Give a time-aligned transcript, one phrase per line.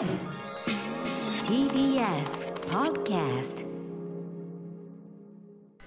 [0.00, 0.08] TBS
[2.70, 3.66] Podcast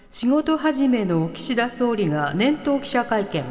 [0.08, 3.44] 仕事始めの岸田総理が年頭記者会見。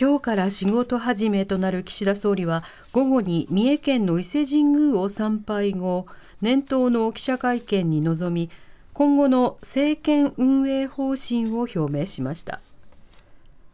[0.00, 6.06] 今日から仕事始めとなる岸田総理は午後に三重県の伊勢神宮を参拝後
[6.40, 8.48] 年頭の記者会見に臨み
[8.94, 12.62] 今後の政権運営方針を表明しました。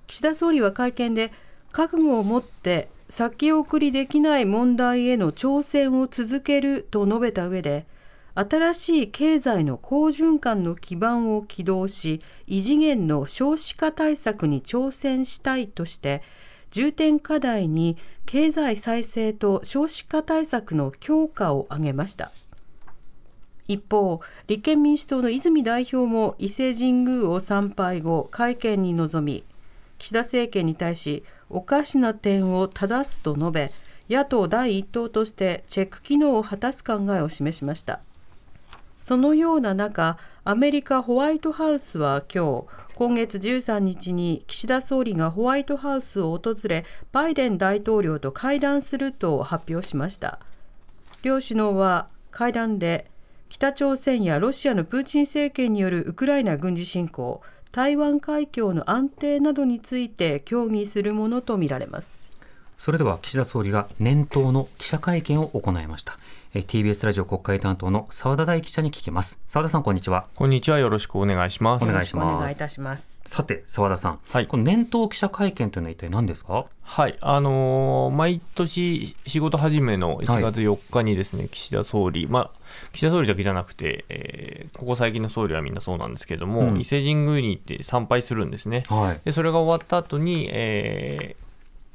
[0.09, 1.31] 岸田総理は会見で
[1.71, 7.87] 覚悟を持って先送りできない問題への挑戦を続けると述べた上で
[8.35, 16.23] 新しい経済の好循環の基盤を起動し異次元の少子化対策に挑戦したいとして
[16.71, 17.97] 重点課題に
[18.27, 22.33] 経済再生と少子化対策の強化を挙げました。
[23.69, 29.45] 一方立憲民主党の泉代表も伊勢神宮を参拝後会見に臨み
[29.99, 33.73] 岸田政権に対しおかしな点を正すと述べ
[34.09, 38.01] 野党第一党としてチェック機能を果たす考えを示しました
[39.07, 50.41] そのような中、アメリカホワイトハウスは今日、今月13日に岸田総理がホワイトハウスを訪れ、バイデン大統領と会談すると発表しました。
[51.23, 53.09] 両首脳は会談で、
[53.49, 57.43] 北朝鮮やロシアのプーチン政権によるウクライナ軍事侵攻、
[57.77, 62.31] 台湾海峡の安定などについて協議するものとみられます。
[62.79, 66.19] それでは岸田総理が年頭の記者会見を行いました。
[66.65, 69.39] TBS ラジオ国会担当の澤田大記者に聞きます。
[69.47, 70.27] 澤田さんこんにちは。
[70.35, 70.79] こんにちは。
[70.79, 71.83] よろしくお願いします。
[71.83, 72.35] お願いします。
[72.37, 73.21] お願いいたします。
[73.25, 76.67] さて澤田さん、はい、この年頭記者会見というのは一体何ですか？
[76.83, 77.19] はい。
[77.21, 82.27] あのー、毎年仕事始めの1月4日にですね、はい、岸田総理。
[82.27, 82.51] まあ
[82.93, 91.46] 岸田総理だけじゃなくて、えー、ここ最近の総理はみんなそうなんですけども、うん、伊勢神宮に行って参拝するんですね、はい、でそれが終わった後に、えー、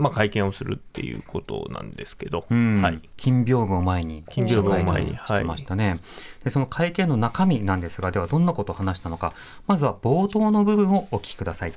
[0.02, 6.00] まあ、会見をするっていうことなんですけど、はい、金屏風を前に、金屏風を前にしてましたね、はい、
[6.44, 6.50] で。
[6.50, 9.34] その会見の中身なんですが、ではどんなことを話したのか、
[9.68, 11.74] まずは冒頭の部分をお聞きください。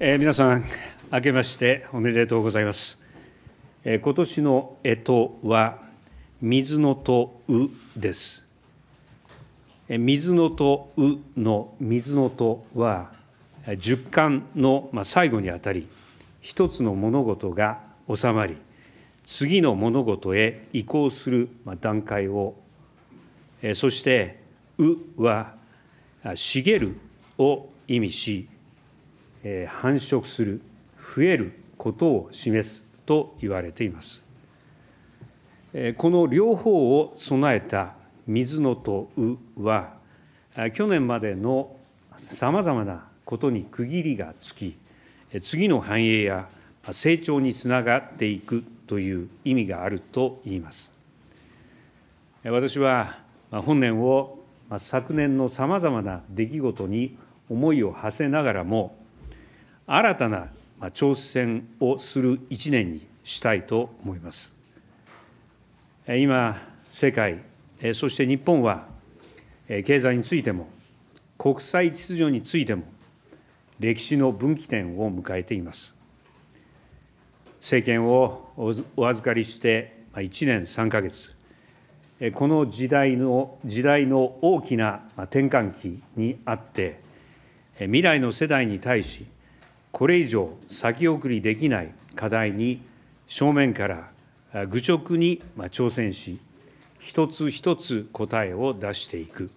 [0.00, 0.64] えー、皆さん、
[1.12, 3.00] 明けましておめでとうございます。
[3.84, 4.96] えー、今年の干
[5.42, 5.78] 支は、
[6.40, 8.44] 水のとうです。
[9.88, 13.18] えー、水のとうの水のとは、
[13.76, 15.88] 十巻の最後にあたり、
[16.48, 17.78] 一つの物事が
[18.08, 18.56] 収まり
[19.22, 21.50] 次の物事へ移行する
[21.82, 22.54] 段階を
[23.74, 24.40] そして
[24.78, 25.56] 「う」は
[26.34, 26.96] 「茂る」
[27.36, 28.48] を意味し
[29.68, 30.62] 繁殖する
[30.96, 34.24] 増えることを示すと言われています。
[35.98, 37.94] この両方を備えた
[38.26, 39.98] 水のとうは
[40.72, 41.76] 去年までの
[42.16, 44.78] さまざまなことに区切りがつき
[45.42, 46.48] 次の繁栄や
[46.90, 50.90] 成長につながっていくという意味があると言います。
[52.44, 53.18] 私は
[53.50, 54.38] 本年を
[54.78, 57.16] 昨年のさまざまな出来事に
[57.50, 58.96] 思いを馳せながらも
[59.86, 60.48] 新たな
[60.80, 64.54] 挑戦をする一年にしたいと思います。
[66.06, 66.56] 今、
[66.88, 67.40] 世界、
[67.92, 68.86] そして日本は
[69.66, 70.68] 経済についても
[71.36, 72.84] 国際秩序についても
[73.80, 75.94] 歴史の分岐点を迎えています。
[77.60, 78.52] 政権を
[78.96, 81.34] お預かりして1年3か月、
[82.34, 87.00] この時代の時代の大きな転換期にあって、
[87.78, 89.26] 未来の世代に対し、
[89.92, 92.82] これ以上先送りできない課題に
[93.26, 94.10] 正面から
[94.66, 96.40] 愚直に挑戦し、
[96.98, 99.50] 一つ一つ答えを出していく、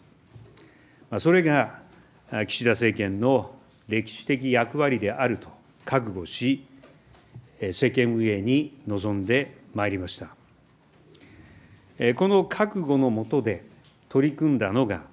[1.18, 1.80] それが
[2.48, 3.56] 岸田政権の
[3.88, 5.50] 歴史的役割であると
[5.86, 6.66] 覚悟し、
[7.62, 10.36] 政権運営に臨んでまいりました。
[12.16, 13.64] この覚悟のもとで
[14.09, 15.03] 取り組んだのが、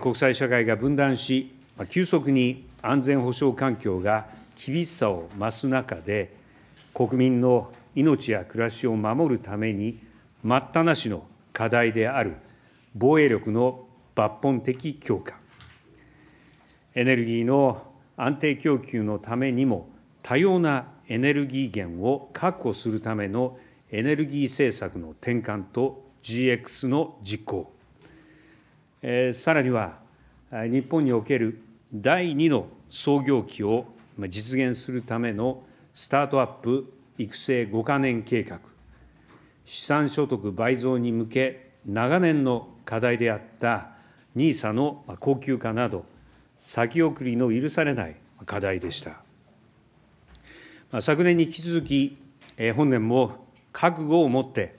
[0.00, 1.52] 国際社会が分断し、
[1.88, 6.32] 急速に安全保障環境が厳しさを増す中で、
[6.94, 9.98] 国民の命や暮らしを守るために
[10.44, 12.36] 待ったなしの課題である
[12.94, 15.39] 防衛力の抜本的強化、
[16.94, 17.82] エネルギーの
[18.16, 19.88] 安定供給のためにも
[20.22, 23.58] 多様なエネルギー源を確保するための
[23.90, 27.72] エネルギー政策の転換と GX の実行、
[29.02, 29.98] えー、さらには
[30.50, 31.62] 日本における
[31.94, 33.86] 第2の創業期を
[34.28, 35.62] 実現するための
[35.94, 38.60] スタートアップ育成5か年計画。
[39.64, 43.90] 資産所得倍増に向け長年の課題であった
[44.34, 46.04] NISA の恒久化など
[46.60, 48.16] 先送りの許されない
[48.46, 49.22] 課題でした。
[51.00, 52.18] 昨年に引き続き、
[52.76, 54.76] 本年も覚悟を持って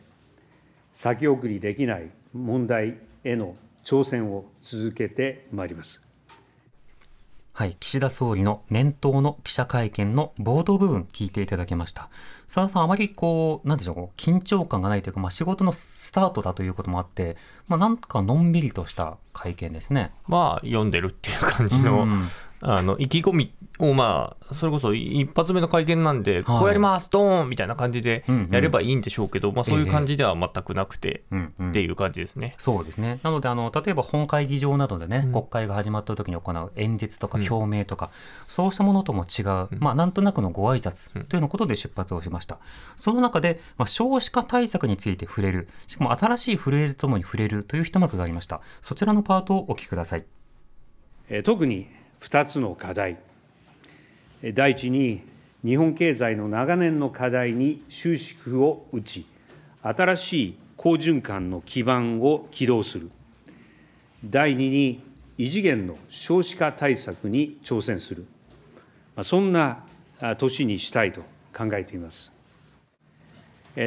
[0.93, 6.01] 先送りできない問題への挑戦を続けてまいります。
[7.53, 12.09] はい、岸田総理の年頭の記者会見の冒頭部分聞いていただきました。
[12.47, 17.35] 澤田さん、あまりこう、なんでしょう、緊張感がないというか、まあ、仕事のスタートだということもあって、
[17.67, 20.11] まあ、なんかのんびりとした会見ですね。
[20.27, 22.07] まあ、読んでるっていう感じの、
[22.61, 31.23] あの意気込みを、まあ、それこそ一発目の会見なんで、こうやります、ドーンみたいな感じでやればいいんでしょうけど、まあ、そういう感じでは全くなくて、
[31.69, 38.11] っていう感じですね、そうですね、なのであの、例えば本会議場などでね、国会が始まった時に行う演説とか表明とか、
[38.47, 39.45] そうしたものとも違う、
[39.79, 42.59] まあ、なんとなくのご挨拶というようなことで出発をしました。
[42.95, 48.61] その中で、まあ、少子化対策について触れる、しかも新しいフレーズともに触れるという一幕がありました。
[48.81, 50.25] そちらのパートをお聞きください。
[51.29, 51.87] え特に
[52.21, 53.17] 2つの課題。
[54.53, 55.21] 第一に
[55.65, 59.27] 日本経済の長年の課題に終止符を打ち
[59.81, 63.11] 新しい好循環の基盤を起動する。
[64.23, 65.03] 第二に
[65.37, 68.25] 異次元の少子化対策に挑戦する。
[69.23, 69.83] そんな
[70.37, 71.21] 年にしたいと
[71.55, 72.31] 考えています。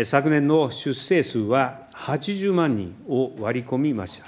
[0.05, 4.27] 昨年の出生数は80万人を割り込みました。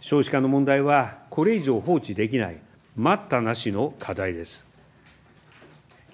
[0.00, 2.56] 少子化の問題はこれ以上放置できない。
[2.96, 4.64] 待ったなしの課題です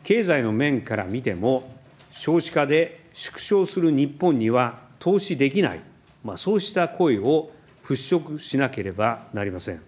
[0.02, 1.70] 経済の面から見ても、
[2.12, 5.80] 少子化で縮小する日本には投資できない、
[6.25, 7.50] まあ、そうした声を
[7.84, 9.82] 払拭しなければなりません。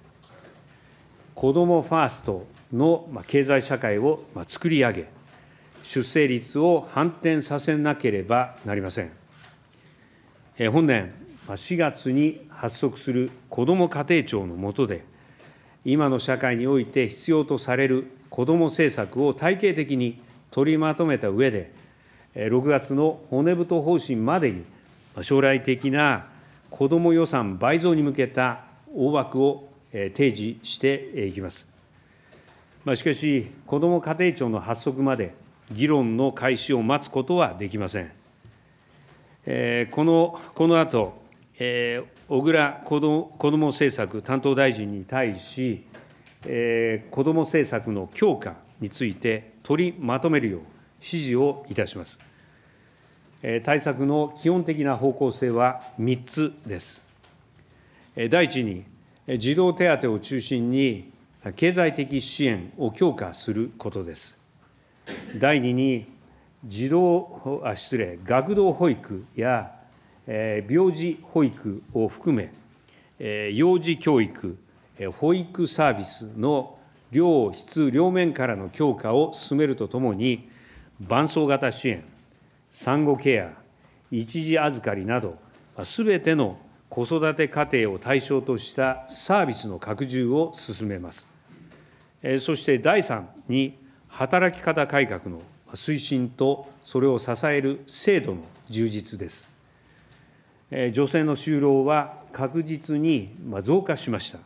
[1.35, 5.09] 子どもファーストの経済社会を作り上げ、
[5.85, 9.11] 出生率を反転させなければなりません。
[10.71, 11.15] 本年
[11.47, 15.10] 4月に発足するこども家庭庁の下で、
[15.85, 21.73] 今の社会において必要とされる子ども政策を体系的に取りまとめた上で、
[22.35, 24.65] 6月の骨太方針までに、
[25.23, 26.27] 将来的な
[26.71, 31.67] 子ども予算倍増に向けた大枠を提示していきます。
[32.95, 35.35] しかし、こども家庭庁の発足まで
[35.73, 38.13] 議論の開始を待つことはできません。
[39.91, 41.21] このこの後、
[41.59, 45.85] え小倉こど子ども政策担当大臣に対し、
[46.47, 50.61] えー、子ども政策の強化について取りまとめるよう
[51.01, 52.21] 指示をいたします。
[53.43, 57.03] えー、対策の基本的な方向性は3つです。
[58.15, 58.85] えー、第一に、
[59.39, 61.11] 児童手当を中心に
[61.57, 64.37] 経済的支援を強化することです。
[65.37, 66.07] 第二に、
[66.65, 69.80] 児童、あ失礼、学童保育や、
[70.69, 72.53] 病児保育を含め、
[73.53, 74.57] 幼児教育、
[75.19, 76.79] 保育サービスの
[77.11, 80.49] 量、質、両面からの強化を進めるとともに、
[81.01, 82.05] 伴走型支援、
[82.71, 83.55] 産後ケア、
[84.13, 85.37] 一時預かりなど、
[85.83, 91.27] すべての子育て家庭を対象としたサービスの拡充を進めます。
[92.39, 95.43] そして第3に、働き方改革の
[95.73, 99.51] 推進と、それを支える制度の充実です。
[100.71, 104.39] 女性の就労は確実に増加しました。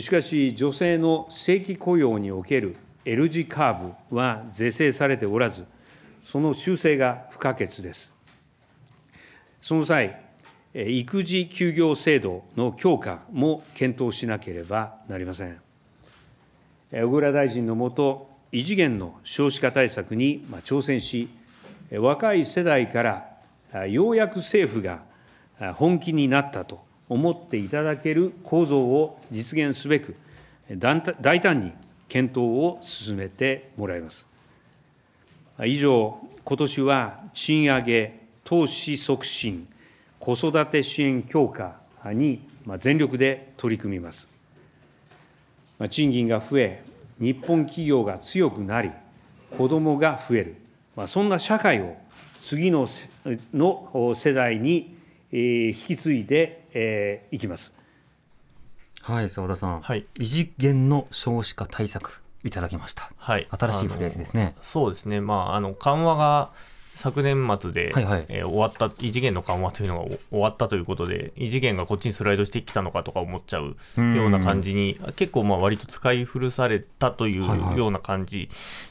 [0.00, 5.64] しかし、女性の正規雇用における L 字カーブは是正されておらず、
[6.22, 8.14] その修正が不可欠です。
[9.60, 10.22] その際、
[10.72, 15.60] 育児休業制度の強化も検討しなければなりません。
[16.92, 21.28] 小倉大臣の下、異次元の少子化対策に挑戦し、
[21.90, 23.02] 若い世代か
[23.72, 25.02] らようやく政府が
[25.76, 30.16] 本気になったと思っていただける構造を実現すべく、
[30.78, 31.72] 大胆に
[32.08, 34.26] 検討を進めてもらいます。
[35.64, 39.68] 以上、今年は賃上げ、投資促進、
[40.18, 42.40] 子育て支援強化に
[42.78, 44.28] 全力で取り組みます。
[45.90, 46.82] 賃金が増え、
[47.18, 48.90] 日本企業が強くなり、
[49.56, 50.56] 子どもが増える、
[51.06, 51.96] そんな社会を
[52.40, 52.86] 次の
[54.14, 54.93] 世代に
[55.32, 57.72] 引き継いでえー、いきます。
[59.02, 63.10] はい、澤田さん、はい、異次元の少子化対策いただきました。
[63.16, 64.54] はい、新しいフレーズですね。
[64.60, 65.20] そうですね。
[65.20, 66.52] まああの緩和が
[66.96, 78.48] 昨年末で、はいはい、えー、終わった異次元の緩和というのが終わったということで異次元がこっちにスライドしてきたのかとか思っちゃうような感じに結構まあ割と使い古されたというような感じ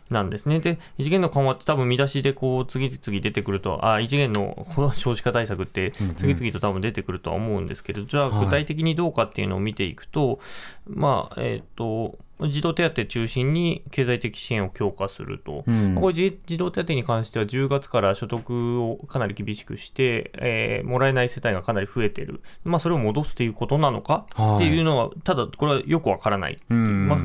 [0.09, 0.55] なんですね。
[0.55, 10.39] はいはい、で異次元の緩和って多分見出しでこう次々出てくるとあ異次元の少子化対策って次々と多分出てくるとは思うんですけど、じゃあ具体的にどうかっていうのを見ていくと、
[10.87, 15.95] まあえっ、ー、と児童手当中心に経済的支援を強化すると、うん。
[15.95, 27.07] これ児、児童手当に関しては10月から所得をかなり厳しくして、えーもらえない世帯がかなり増えてる、まあ、それを戻すということなのかはいっていうのは、ただ、これはよくわからないいう、うん。
[27.07, 27.19] まあ、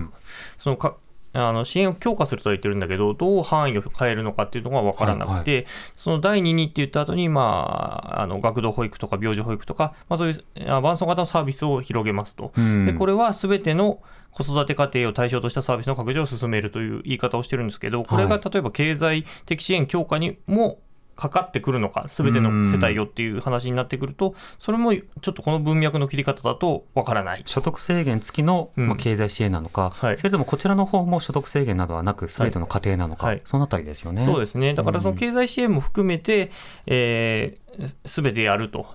[0.59, 0.97] そのか
[1.32, 5.66] あの支援を強化するとは言ってるんだけど、どう範囲を変えるのかっていうのが分からなくて、
[5.97, 12.52] その第2にって言った後に、まあ、あの学童保育とか病児保育とか、まあ、そういうあ伴走型のサービスを広げますと。
[12.56, 12.87] うん。
[12.87, 20.80] でこれはすべての子育て家庭を対象としたサービスの拡充を進めるという言い方をしてるんですけど、これが例えば経済的支援強化にも
[21.18, 27.42] かかってくるのか、すべての世帯よっていう話になってくると、それもちょっとこの文脈の切り方だとわからない。
[27.44, 28.87] 所得制限付きの、うん。
[28.87, 30.16] まあ、経済支援なのか、はい。
[30.16, 33.42] それともこちらの方も所得制限などはなく、すべての家庭なのか、はい。
[33.44, 34.22] そのあたりですよね。
[34.22, 35.18] そうですね、だからそのうん。
[35.18, 36.52] 経済支援も含めて、
[38.06, 38.87] すべてやると、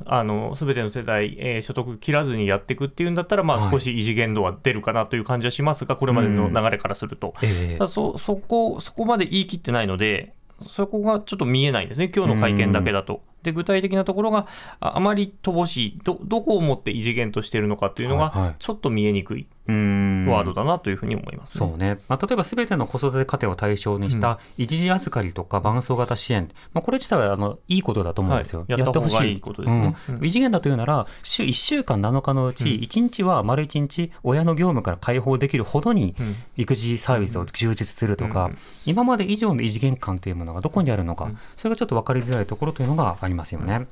[0.55, 3.71] すべての世帯、えー所得切らずにやっていくっていうんだったら、まあ、はい。
[3.71, 7.33] 少し異次元度は出るかなという感じはしますが、これまでの流れからすると。
[7.41, 7.77] ええ。
[7.79, 10.33] ただそそこそこまで言い切ってないので、
[10.67, 13.21] そこがちょっと見えないんですね、今日の会見だけだと。
[13.43, 14.47] で具体的なところが
[14.79, 18.49] ああまり乏しいど、どこをもって異次元としているのかっていうのはいはい。
[18.51, 19.47] が、ちょっと見えにくい。
[19.62, 20.25] うん。
[20.27, 21.59] ワードだなというふうに思います、ね。
[21.67, 28.59] そうね、まあ、例えばすべての子育て家庭を対象にした一時預かりとか伴走型支援、まあ、これ自体はあのいいことだと思うんですよ。
[28.61, 28.71] はい。
[28.71, 29.95] やった方がいいことですね。
[30.09, 30.15] うん。
[30.15, 30.25] うん。
[30.25, 36.35] 異次元だというなら、週1週間7日のうち、1日は丸1日、親の業務から解放できるほどにうん。
[36.57, 38.57] 育児サービスを充実するとか、うん。
[38.85, 43.87] 今まで以上の異次元感というものがどこにあるのか、それがちょっと分かりづらいところというのがありますよね。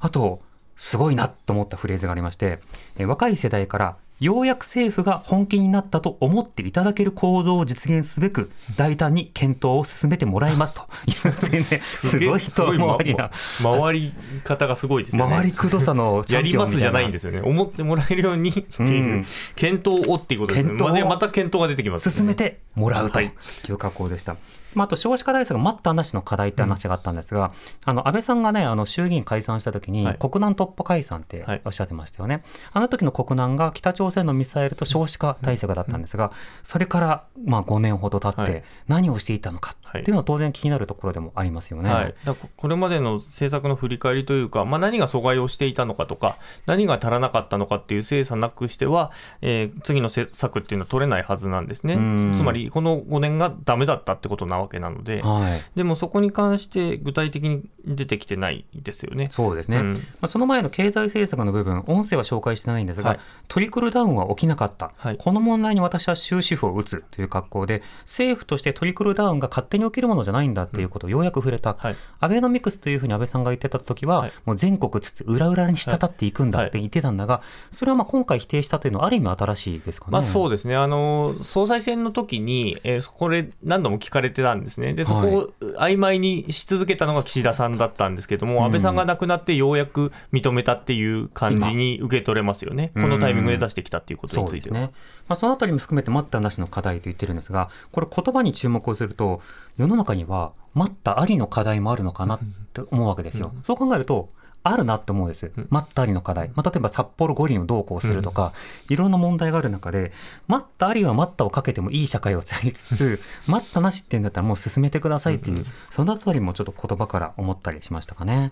[0.00, 0.40] あと、
[0.76, 2.60] すごいなと思ったフレーズがありまして、
[2.96, 11.32] えー若い世代から、ようやく政府が本気になったと思っていただける構造を実現すべく、大胆に検討を進めてもらいますという
[11.70, 13.30] ですごい遠回りな、
[13.62, 15.36] ま回り方がすごいですよね。
[15.36, 17.40] 回りくどさのやりますじゃないんですよね。
[17.40, 21.04] 思ってもらえるようにっていう、うん検討をっていうことですね。
[21.04, 22.14] また検討が出てきます、ね。
[22.14, 24.36] 進めてもらうとはいいう格好でした。
[24.74, 27.52] まあ、あと少子化対策が待ったなしの課題って話があったんですが、
[27.84, 30.18] あの安倍さんがね、あの衆議院解散した時に、はい。
[30.18, 31.62] 国難突破解散ってはい。
[31.64, 32.42] おっしゃってましたよね。
[32.72, 36.32] あの時の国難が北朝鮮のミサイルと少子化対策だったんですが、
[36.62, 41.90] それからまあ5年ほど経ってはい、何をしていたのかっていうのは当然気になるところでもありますよね。
[41.90, 51.94] はい、だこれまでの政策の振り返りというか、まあ、何が阻害をしていたのかとか、何が足らなかったのかっていう精査なくしては、えー次の施策っていうのは取れないはずなんですね。
[51.94, 52.32] うん。
[52.34, 55.62] つまり、この5年がダメだったってことなわけなので、はい。
[55.74, 59.28] でもそこに関して具体的に出てきてないですよね。
[59.30, 59.94] そうですね、うん。
[59.94, 63.20] まあ、その前の経済政策の部分、音声は紹介してないんですが、はい。
[63.48, 65.16] トリクルダウンは起きなかった、はい。
[65.18, 71.96] この問題に私は終止符を打つという格好で、政府としてトリクルダウンが勝手に起きるものじゃないんだっていうことをようやく触れた、はい。
[72.20, 74.32] アベノミクスというふうに安倍さんが言ってた時は、はい。
[74.44, 80.12] もう全国つつ裏裏に滴っていくんだって言ってたんだが、それはまあ今回否定したというのは、ある意味新しいですかね。
[80.12, 88.64] まあ、そうですね、あの総裁選の時に、えーこれ、何度も聞かれてたんですね、でそこを曖昧にし続けたのが岸田さんだったんですけども、うん。
[88.64, 94.78] 安倍さんが亡くなって、ようやく認めたっていう感じに受け取れますよね、今このタイミングで出してきたっていうことそについては。
[94.78, 95.18] うですね。
[95.28, 99.42] まあ、そのあたりも含めて待ったなしの課題と言ってるんですが、これ言葉に注目をすると、
[99.78, 102.40] 世の中には待ったありの課題もあるのかなっ
[102.72, 103.54] て思うわけですよ。
[103.62, 104.28] そう考えると、
[104.64, 105.50] あるなって思うんです。
[105.70, 106.50] 待ったありの課題。
[106.54, 108.52] まあ、例えば札幌五輪をどうこうするとか、
[108.88, 110.12] いろんな問題がある中で、
[110.46, 118.50] 待ったありは待ったをかけてもいい社会を作りつつ、待ったなしっていうんだったらもう進めてくださいっていう、そのあたりもちょっと言葉から思ったりしましたかね。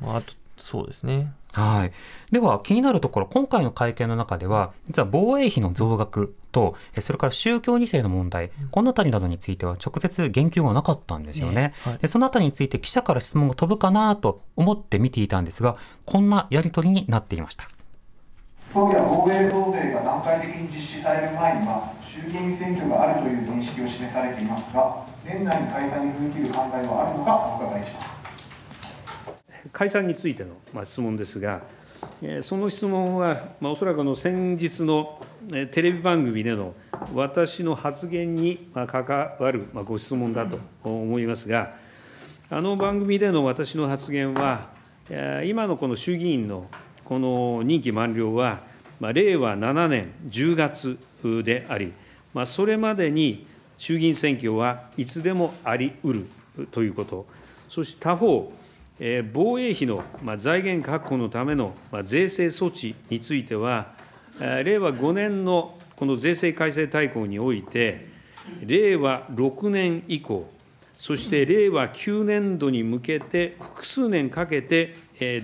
[0.56, 1.92] そうですねはい。
[2.30, 11.54] では、気になるところ、今回の会見の中では、実は防衛費の増額と、えそれから宗教2世の問題、このあたりなどについては直接言及がなかったんですよね。
[11.54, 17.64] ねはいでそのあたりについて記者から質問が飛ぶかなと思って見ていたんですが、こんなやり取りになっていました。
[18.72, 28.06] 総理は防衛増税が段階的に実施される前には、衆議院選挙があるという認識を示されていますが、年内に解散に踏み切る考えはあるのか、お伺いします。
[29.72, 31.85] 解散についてのまあ質問ですが、えー
[32.42, 36.74] その質問は、ま、おそらくあの先日のテレビ番組での
[37.14, 39.04] 私の発言に関
[39.38, 41.74] わるご質問だと思いますが、
[42.48, 44.70] あの番組での私の発言は、
[45.44, 46.66] 今のこの衆議院の
[47.04, 48.60] この任期満了は、
[49.00, 50.98] 令和7年10月
[51.44, 51.92] であり、
[52.32, 53.46] ま、それまでに
[53.78, 56.26] 衆議院選挙はいつでもありうる
[56.70, 57.26] ということ、
[57.68, 58.52] そして他方、
[58.98, 60.02] 防衛費の
[60.38, 63.94] 財源確保のための税制措置については、
[64.38, 68.08] 令和5年のこの税制改正大綱において、
[68.64, 70.50] 令和6年以降、
[70.98, 74.94] そして令和9年度に向けて、複数年かけて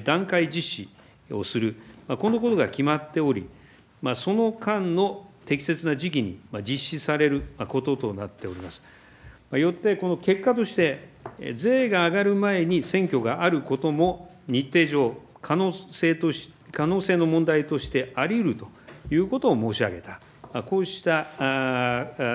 [0.04, 0.88] 段階実施
[1.30, 1.76] をする、
[2.09, 3.47] このことが決まっており、
[4.14, 8.82] その間の適切な時期に実施されることとなっております。
[9.52, 11.12] よって、この結果として、
[11.55, 18.69] 税が上がる前に選挙があることも日程上、可能性とし可能性の問題としてありうると
[19.11, 20.21] いうことを申し上げた、
[20.62, 21.26] こうした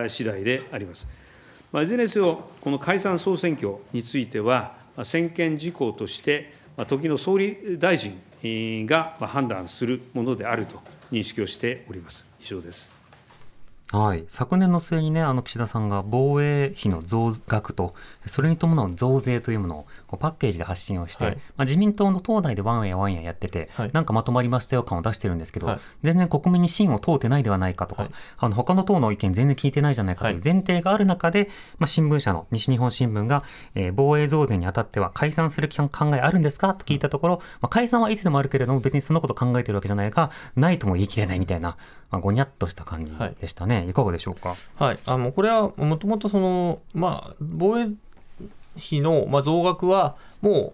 [0.07, 1.07] 次第であります。
[1.73, 6.53] いずれにせよ、この解散・総選挙については、専権事項として、
[6.87, 8.19] 時の総理大臣
[8.85, 10.79] が判断するものであると
[11.11, 12.27] 認識をしております。
[12.39, 12.96] 以上です。
[13.93, 17.93] はい、昨年の末にね、あの岸田さんが防衛費の増額と、
[18.25, 41.77] それに伴う増税というものをこうパッケージで発信をして、はい、まあ、自民党の党内でワンやワンややってて、はい、なんかまとまりましたよ感を出してるんですけど、はい、全然国民に芯を通ってないではないかとか、あの他の党の意見全然聞いてないじゃないかという前提がある中で、まあ、新聞社の西日本新聞が、えー、防衛増税にあたっては解散する考えあるんですかと聞いたところ、まあ、解散はいつでもあるけれども、別にそんなこと考えてるわけじゃないが、ないとも言い切れないみたいな、
[42.09, 43.76] まあ、ごにゃっとした感じでしたね。
[43.79, 44.55] いかがでしょうか？
[44.75, 47.87] はい、あのこれはもともとその、まあ、防衛
[48.77, 50.73] 費の、まあ、増額はもう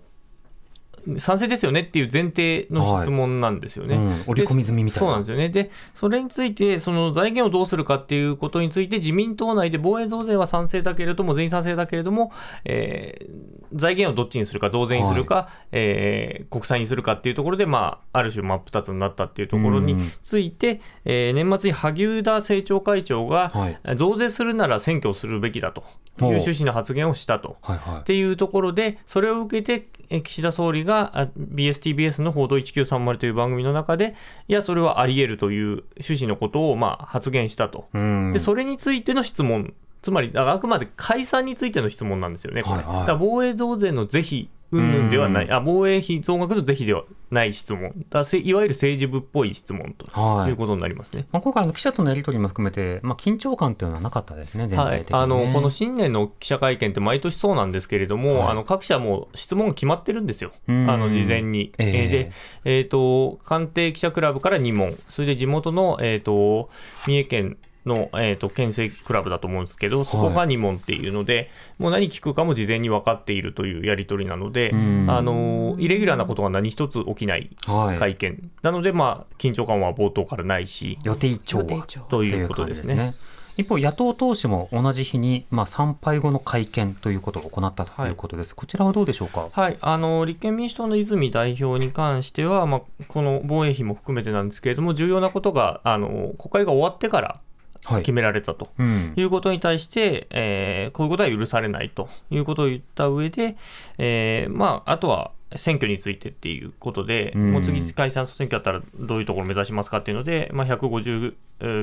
[1.17, 3.97] 賛成ですよねっていう前提の質問なんですよね。
[3.97, 5.07] はいうん、織り込み済みみたいな。
[5.07, 5.49] そうなんですよね。
[5.49, 12.31] で、それについて、その財源をどうするかっていうことについて、自民党内で防衛増税は賛成だけれども、全員賛成だけれども、
[12.65, 27.57] えー、財源をどっちにするか、増税にするか、はい、えー、国債にするかっていうところで、まあ、ある種真っ二つになったっていうところについて、うん、えー、年末に萩生田政調会長が、はい、増税するなら選挙をするべきだという趣旨の発言をしたと。
[27.61, 29.87] はいはい、っていうところで、それを受けて、
[30.21, 30.92] 岸田総理が
[31.37, 34.15] BSTBS の報道1930という番組の中で、
[34.47, 37.87] いや、それはあり得るという趣旨のことをまあ発言したと。
[38.31, 42.77] で、それについての質問、つまり、あくまで解散についての質問なんですよね、これ。
[42.77, 47.91] はいはい、だ防衛増税の是非云々ではない、あ防衛費増額の是非ではない質問。
[48.09, 50.05] だいわゆる政治部っぽい質問と
[50.47, 50.51] い。
[50.51, 61.73] うことになりますね、はい、まあ、今回の記者とのやり取りも含めて、まあ、緊張感というのはなかったですね、全体的に、ね、はい、あのこの新年の記者会見って毎年そうなんですけれども、はい、あの各社も質問が決まってるんですよ、あの事前に。
[61.77, 62.31] えー、で、
[62.65, 66.69] えーと、官邸記者クラブから2問、それで地元の、えーと
[67.05, 71.47] 三重県の、えーと、県政クラブだと思うんですけど、そこが2問っていうので、はい、
[71.79, 74.71] もう何聞くかも事前に分かっているというやり取りなので、
[75.07, 83.15] あのイレギュラーなことが何一つ起きない会見、はい、なので、まあ、緊張感は冒頭からないし、予定調和ということですね。
[83.55, 97.39] 一方、野党党首も同じ日に、まあ、参拝後の会見ということを行ったということです、はい、こちらはどうでしょうか、はい、あの立憲民主党の泉代表に関しては、まあ、この防衛費も含めてなんですけれども、重要なことがあの国会が終わってから
[97.87, 98.69] 決められたと。
[99.15, 103.57] いうことに対して、はいうん、えー、こういうことは許されないということを言った上で、
[103.97, 111.35] えーまあ、あとは選挙についてっていうことで、うん、もう次、解散総選挙だったらどういうところを目指しますかっていうので、まあ、150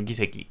[0.04, 0.48] 議席、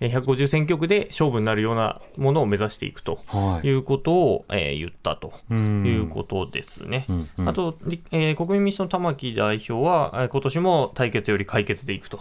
[0.00, 3.20] 150選挙区で勝負になるようなものを目指していくと
[3.62, 3.70] い。
[3.70, 7.06] うことを、はい、えー、言ったということですね。
[7.08, 7.78] うんうん、あと、
[8.10, 12.20] えー、国民民主党の玉木代表は、今年も対決より解決でいくと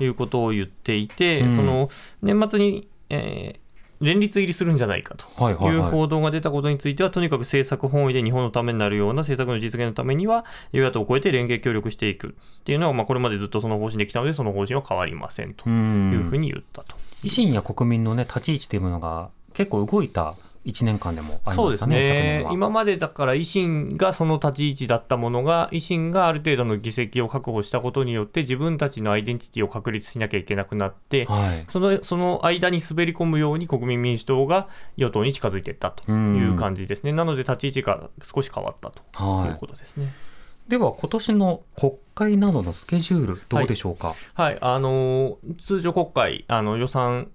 [0.00, 0.06] い。
[0.06, 1.90] うことを言っていて、はい、その
[2.22, 3.61] 年末に、えー
[4.02, 5.50] 連立入りするんじゃないかと。
[5.50, 16.96] いう報道が出たことについては、とにかく政策本位で日本のためになるような政策の実現のためには、与野党を超えて連携協力していくっていうのは、まあ、これまでずっとその方針できたので、その方針は変わりませんというふうに言ったと。
[17.22, 20.34] 維新や国民の、ね、立ち位置というものが結構動いた
[20.64, 22.46] 1年間でもありましたね、ね。
[22.52, 39.00] 今までだから維新がその立ち位置だったものが、維新がある程度の議席を確保したことによって、自分たちのアイデンティティを確立しなきゃいけなくなって、はい、そのその間に滑り込むように国民民主党が与党に近づいていったという感じですね、なので立ち位置が少し変わったと
[39.46, 40.04] いうことですね。
[40.04, 40.14] はい。
[40.68, 47.28] では今年の国会などのスケジュール、どうでしょうか、はい、はい、あの通常国会、あの予算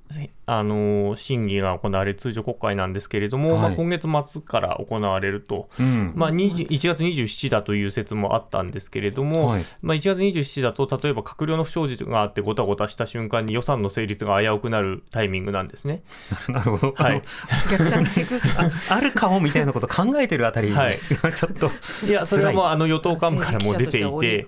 [0.49, 6.13] あの審議が行われる通常国会なんですけれども、はい、まあ、今月末から行われると、うん。
[6.15, 16.01] まあ、1月27だという説もあったんですけれども、はい、まあ、1月27だと、例えば閣僚の不祥事があって、ごたごたした瞬間に予算の成立が危うくなるタイミングなんですね。
[16.47, 17.21] なるほど、はい、
[17.69, 20.97] 逆算していくああるかもみたいなこと考えてるあたり、はい、
[21.35, 21.69] ちょっと
[22.07, 24.47] いや、それはもうあの与党幹部からも出ていて、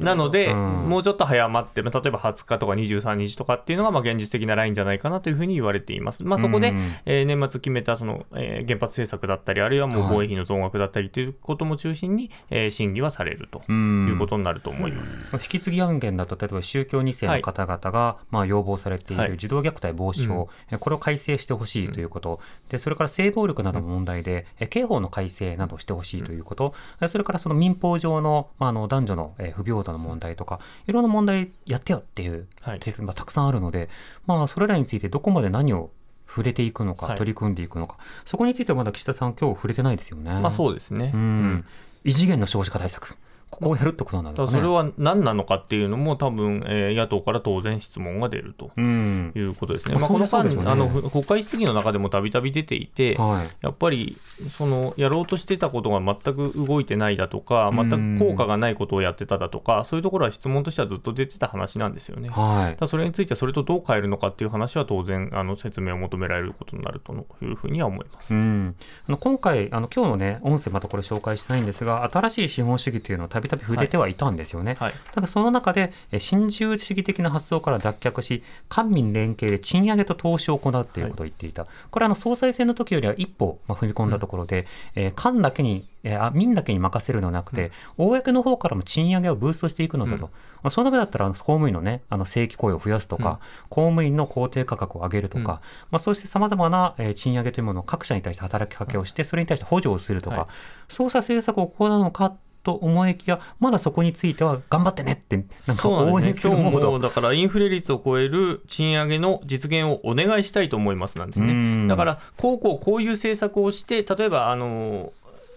[0.00, 6.24] なので、うん、もうちょっと早まって、例えば20日とか23日とかっていうのがまあ現実的なラインじゃないかなというふうに言われています。
[6.24, 15.18] まあ、そこで、うん、えー、年末決めたその、えー、原発政策だったり、あるいはもう防衛費の増額だったりということも中心に、えー、審議はされるということになると思います。
[15.34, 26.74] 引き継ぎ案件だと、例えば宗教2世の方々が、はい、まあ、要望されている児童虐待防止法、はい、これを改正してほしいということ、でそれから性暴力などの問題で、うん、刑法の改正などをしてほしいということ、
[27.08, 33.88] それからその民法上の,、まあ、あの男女のの、えー、不平等の問題とかいろんな問題やってよっていう、はい、がたくさんあるので、
[34.26, 35.90] まあ、それらについてどこまで何を
[36.26, 40.32] 触れていくのか、取り組んでいくのか、そこについてはまだ岸田さん、今日触れてないですよね。
[40.32, 41.64] まあ、そうですね、うん、
[42.02, 43.16] 異次元の少子化対策。
[43.54, 49.94] ここをやるってことなんですか、ね、それは何なのかっていうのも、多分、えー、野党から当然質問が出るということですね。
[49.94, 54.16] うん、まあ、この間、ね、あの国会質疑の中でもたびたび出ていて、はい、やっぱり
[54.56, 62.30] そのやろうとしてたことが全く動いてないだとか、全く効果がないことをやってただとか、そういうところは質問としてはずっと出てた話なんですよね。
[62.30, 68.34] はい、それについてそれとどう変えるのかっていう話は当然あの説明を求められることになるというふうには思います。
[68.34, 68.74] うん、
[69.08, 74.76] あの今回あの今日のね音声またこれ紹介しないんですが、新しい資本主義というのをたびたび触れてはいたんですよね。
[74.80, 90.30] はい、ただその中で新自由主義的な発想から脱却し官民連携で賃上げと投資を行うということを言っていた、はい、これはあの総裁選の時よりは一歩、まあ、踏み込んだところで、うん、えー、官だけにえー、民だけに任せるのではなくて、うん、公の方からも賃上げをブーストしていくのだと、うん、ま
[90.64, 100.46] あ、そのためだったら公務員のね、あの正規雇用を増やすとか、うん、公務員の公定価格を上げるとか、まあ、そうしてさまざまな、えー、賃上げというものを各社に対して働きかけをして、それに対して補助をするとか、はい、
[100.88, 111.86] そうした政策を行うのかと思いきや、まだそこについては頑張ってねって、なんか応援するモード、ね、だからインフレ率を超える賃上げの実現をお願いしたいと思いますなんですね。
[111.86, 115.12] だから、こうこうこういう政策をして、例えば、あの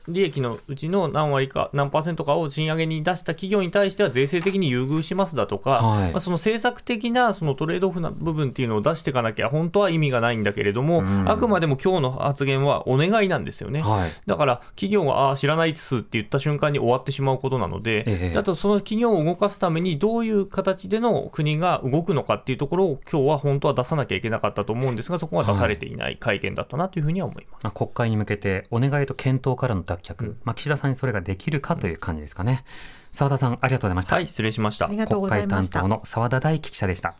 [0.07, 13.81] 利益のうちの何割か、何パーセントかを賃上げに出した企業に対しては税制的に優遇しますだとか、はい、まあ、その政策的なそのトレードオフな部分っていうのを出していかなきゃ、本当は意味がないんだけれども、うん、あくまでも今日の発言はお願いなんですよね。
[13.81, 27.65] はい、だから、企業が、ああ、知らないっすって言った瞬間に終わってしまうことなので、ええ、あとその企業を動かすために、どういう形での国が動くのかっていうところを、今日は本当は出さなきゃいけなかったと思うんですが、そこは出されていない会見だったなというふうには思います。
[27.65, 32.63] はい、国会に向けて、お願いと検討からの脱却、うん、まあ、岸田さんにそれができるかという感じですかね。
[33.11, 34.15] 澤田さん、ありがとうございました。
[34.15, 34.87] はい、失礼しました。
[34.87, 37.15] 国会担当の澤田大樹記者でした。